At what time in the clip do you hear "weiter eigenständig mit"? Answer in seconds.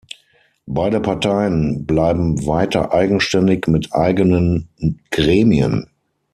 2.47-3.93